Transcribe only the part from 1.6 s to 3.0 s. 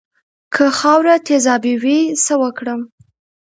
وي څه وکړم؟